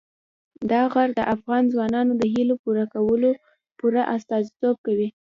دا 0.71 0.81
غر 0.93 1.09
د 1.15 1.21
افغان 1.35 1.63
ځوانانو 1.73 2.13
د 2.17 2.23
هیلو 2.33 2.55
پوره 3.79 4.03
استازیتوب 4.15 4.75
کوي. 4.85 5.07